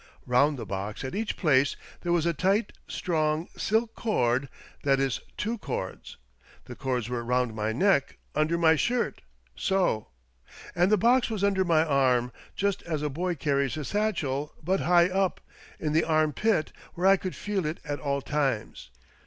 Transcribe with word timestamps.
Bound 0.25 0.57
the 0.57 0.65
box 0.65 1.03
at 1.03 1.13
each 1.13 1.37
place 1.37 1.75
there 2.01 2.11
was 2.11 2.25
a 2.25 2.33
tight, 2.33 2.73
strong, 2.87 3.47
silk 3.55 3.93
cord— 3.93 4.49
that 4.83 4.99
is 4.99 5.19
two 5.37 5.59
cords. 5.59 6.17
The 6.65 6.75
cords 6.75 7.07
were 7.07 7.23
round 7.23 7.53
my 7.53 7.71
neck, 7.71 8.17
under 8.33 8.57
my 8.57 8.75
shirt, 8.75 9.21
so. 9.55 10.07
And 10.73 10.91
the 10.91 10.97
box 10.97 11.29
was 11.29 11.43
under 11.43 11.63
my 11.63 11.85
arm— 11.85 12.31
just 12.55 12.81
as 12.81 13.03
a 13.03 13.09
boy 13.11 13.35
carries 13.35 13.75
his 13.75 13.89
satchel, 13.89 14.55
but 14.63 14.79
high 14.79 15.07
up— 15.07 15.39
in 15.79 15.93
the 15.93 16.03
arm 16.03 16.33
pit, 16.33 16.71
where 16.95 17.05
I 17.05 17.15
could 17.15 17.35
feel 17.35 17.67
it 17.67 17.79
at 17.85 17.99
all 17.99 18.23
times. 18.23 18.89